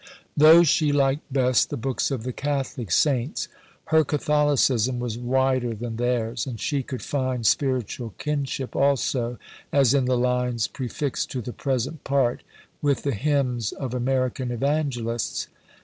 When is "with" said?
12.81-13.03